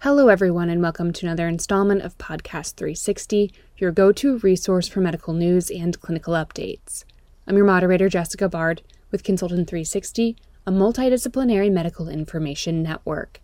[0.00, 5.00] Hello, everyone, and welcome to another installment of Podcast 360, your go to resource for
[5.00, 7.04] medical news and clinical updates.
[7.46, 10.36] I'm your moderator, Jessica Bard, with Consultant 360,
[10.66, 13.40] a multidisciplinary medical information network.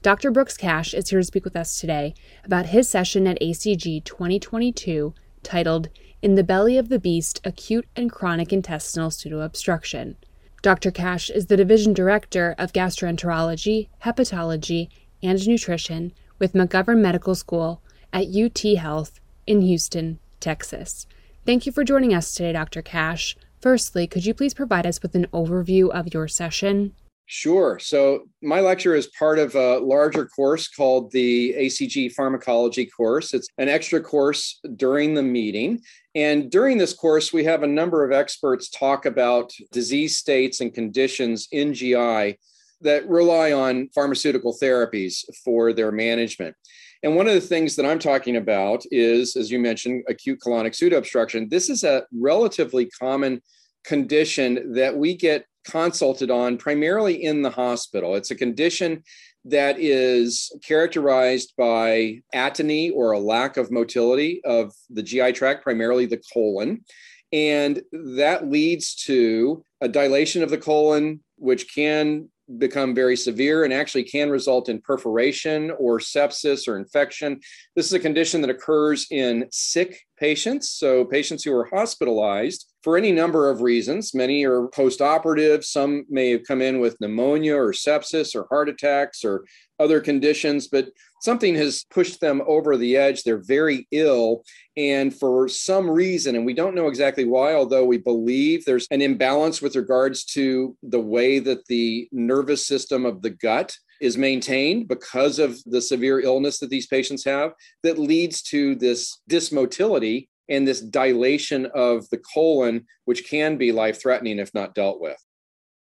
[0.00, 0.30] Dr.
[0.30, 2.14] Brooks Cash is here to speak with us today
[2.44, 5.12] about his session at ACG 2022
[5.42, 5.88] titled
[6.22, 10.14] In the Belly of the Beast Acute and Chronic Intestinal Pseudoobstruction.
[10.62, 10.92] Dr.
[10.92, 14.88] Cash is the Division Director of Gastroenterology, Hepatology,
[15.22, 17.82] and Nutrition with McGovern Medical School
[18.12, 21.06] at UT Health in Houston, Texas.
[21.44, 22.82] Thank you for joining us today, Dr.
[22.82, 23.36] Cash.
[23.60, 26.92] Firstly, could you please provide us with an overview of your session?
[27.28, 27.78] Sure.
[27.80, 33.34] So, my lecture is part of a larger course called the ACG Pharmacology course.
[33.34, 35.80] It's an extra course during the meeting.
[36.14, 40.72] And during this course, we have a number of experts talk about disease states and
[40.72, 42.38] conditions in GI
[42.80, 46.54] that rely on pharmaceutical therapies for their management.
[47.02, 50.72] And one of the things that I'm talking about is, as you mentioned, acute colonic
[50.72, 51.50] pseudoobstruction.
[51.50, 53.42] This is a relatively common
[53.84, 58.14] condition that we get consulted on primarily in the hospital.
[58.14, 59.02] It's a condition
[59.44, 66.06] that is characterized by atony or a lack of motility of the GI tract, primarily
[66.06, 66.84] the colon.
[67.32, 73.72] And that leads to a dilation of the colon, which can become very severe and
[73.72, 77.40] actually can result in perforation or sepsis or infection.
[77.74, 82.96] This is a condition that occurs in sick patients, so patients who are hospitalized for
[82.96, 84.14] any number of reasons.
[84.14, 88.68] Many are post operative, some may have come in with pneumonia or sepsis or heart
[88.68, 89.44] attacks or
[89.78, 90.88] other conditions, but
[91.20, 93.22] something has pushed them over the edge.
[93.22, 94.42] They're very ill.
[94.76, 99.02] And for some reason, and we don't know exactly why, although we believe there's an
[99.02, 104.88] imbalance with regards to the way that the nervous system of the gut is maintained
[104.88, 110.66] because of the severe illness that these patients have, that leads to this dysmotility and
[110.66, 115.16] this dilation of the colon, which can be life threatening if not dealt with.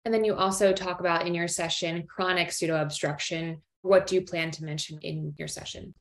[0.05, 4.51] And then you also talk about in your session chronic pseudoobstruction, what do you plan
[4.51, 5.93] to mention in your session?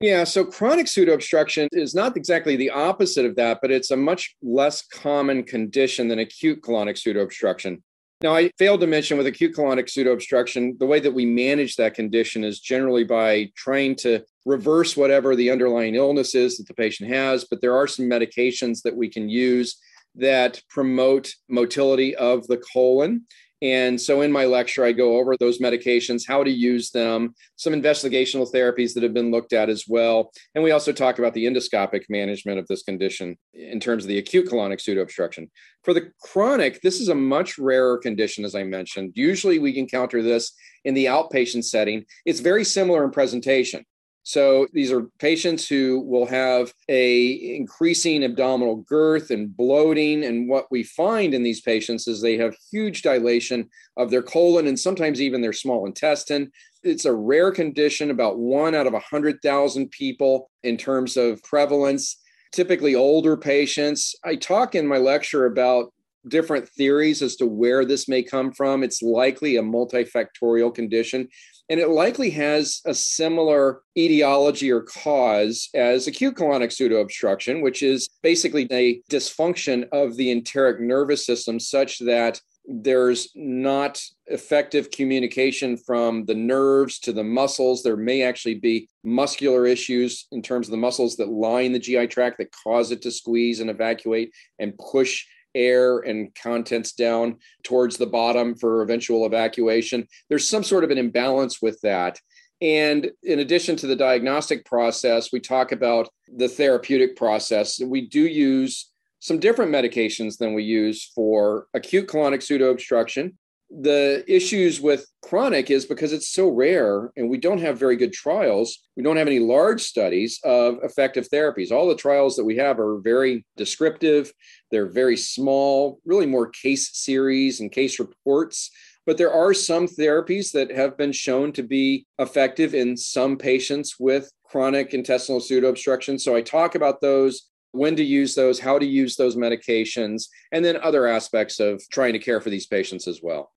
[0.00, 4.36] Yeah, so chronic pseudoobstruction is not exactly the opposite of that, but it's a much
[4.42, 7.80] less common condition than acute colonic pseudoobstruction.
[8.22, 11.94] Now, I failed to mention with acute colonic pseudoobstruction, the way that we manage that
[11.94, 17.10] condition is generally by trying to reverse whatever the underlying illness is that the patient
[17.10, 17.44] has.
[17.44, 19.78] But there are some medications that we can use
[20.14, 23.26] that promote motility of the colon
[23.62, 27.72] and so in my lecture, I go over those medications, how to use them, some
[27.72, 30.30] investigational therapies that have been looked at as well.
[30.54, 34.18] And we also talk about the endoscopic management of this condition in terms of the
[34.18, 35.48] acute colonic pseudoobstruction.
[35.84, 39.12] For the chronic, this is a much rarer condition, as I mentioned.
[39.14, 40.52] Usually we encounter this
[40.84, 42.04] in the outpatient setting.
[42.26, 43.84] It's very similar in presentation.
[44.26, 50.66] So these are patients who will have a increasing abdominal girth and bloating and what
[50.68, 55.20] we find in these patients is they have huge dilation of their colon and sometimes
[55.20, 56.50] even their small intestine.
[56.82, 62.16] It's a rare condition about 1 out of 100,000 people in terms of prevalence.
[62.50, 64.16] Typically older patients.
[64.24, 65.92] I talk in my lecture about
[66.28, 68.82] different theories as to where this may come from.
[68.82, 71.28] It's likely a multifactorial condition.
[71.68, 78.08] And it likely has a similar etiology or cause as acute colonic pseudoobstruction, which is
[78.22, 86.24] basically a dysfunction of the enteric nervous system such that there's not effective communication from
[86.24, 87.82] the nerves to the muscles.
[87.82, 92.08] There may actually be muscular issues in terms of the muscles that line the GI
[92.08, 95.24] tract that cause it to squeeze and evacuate and push
[95.56, 100.06] air and contents down towards the bottom for eventual evacuation.
[100.28, 102.20] There's some sort of an imbalance with that.
[102.60, 107.80] And in addition to the diagnostic process, we talk about the therapeutic process.
[107.80, 108.90] We do use
[109.20, 113.32] some different medications than we use for acute colonic pseudoobstruction
[113.70, 118.12] the issues with chronic is because it's so rare and we don't have very good
[118.12, 118.78] trials.
[118.96, 121.72] We don't have any large studies of effective therapies.
[121.72, 124.32] All the trials that we have are very descriptive,
[124.70, 128.70] they're very small, really more case series and case reports.
[129.04, 133.96] But there are some therapies that have been shown to be effective in some patients
[133.98, 136.20] with chronic intestinal pseudoobstruction.
[136.20, 140.64] So I talk about those when to use those, how to use those medications, and
[140.64, 143.52] then other aspects of trying to care for these patients as well.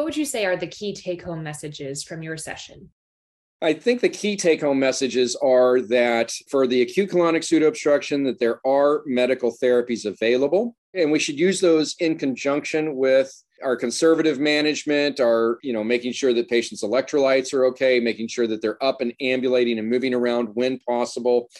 [0.00, 2.88] What would you say are the key take home messages from your session?
[3.60, 8.38] I think the key take home messages are that for the acute colonic pseudoobstruction that
[8.38, 13.30] there are medical therapies available and we should use those in conjunction with
[13.62, 18.46] our conservative management, our, you know, making sure that patients' electrolytes are okay, making sure
[18.46, 21.50] that they're up and ambulating and moving around when possible,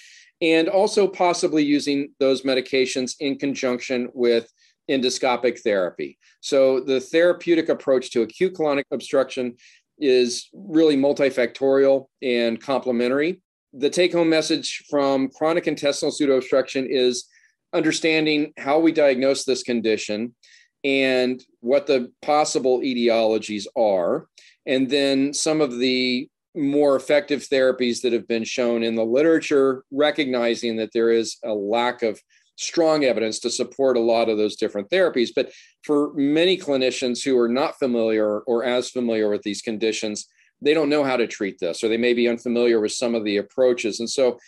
[0.41, 4.51] and also possibly using those medications in conjunction with
[4.91, 6.19] endoscopic therapy.
[6.41, 9.55] So the therapeutic approach to acute colonic obstruction
[9.99, 13.41] is really multifactorial and complementary.
[13.73, 17.27] The take home message from chronic intestinal pseudoobstruction is
[17.73, 20.35] understanding how we diagnose this condition
[20.83, 24.27] and what the possible etiologies are,
[24.67, 29.85] and then some of the more effective therapies that have been shown in the literature,
[29.93, 32.21] recognizing that there is a lack of
[32.61, 35.31] strong evidence to support a lot of those different therapies.
[35.35, 35.51] But
[35.83, 40.27] for many clinicians who are not familiar or as familiar with these conditions,
[40.61, 43.25] they don't know how to treat this, or they may be unfamiliar with some of
[43.25, 43.99] the approaches.
[43.99, 44.39] And so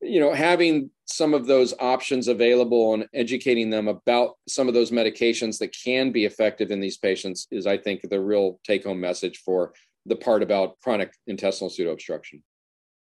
[0.00, 4.90] you know having some of those options available and educating them about some of those
[4.90, 9.00] medications that can be effective in these patients is i think the real take home
[9.00, 9.72] message for
[10.06, 12.40] the part about chronic intestinal pseudoobstruction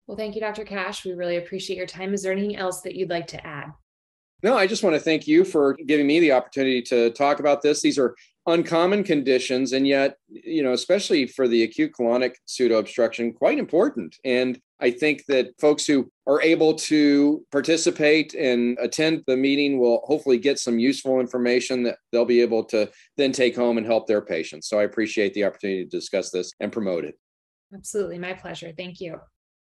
[0.06, 2.94] well thank you dr cash we really appreciate your time is there anything else that
[2.94, 3.72] you'd like to add
[4.42, 7.62] no i just want to thank you for giving me the opportunity to talk about
[7.62, 7.80] this.
[7.80, 8.14] These are
[8.46, 14.16] uncommon conditions and yet you know especially for the acute colonic pseudoobstruction quite important.
[14.24, 20.02] And i think that folks who are able to participate and attend the meeting will
[20.04, 24.06] hopefully get some useful information that they'll be able to then take home and help
[24.06, 24.68] their patients.
[24.68, 27.18] So i appreciate the opportunity to discuss this and promote it.
[27.74, 28.18] Absolutely.
[28.18, 28.72] My pleasure.
[28.76, 29.20] Thank you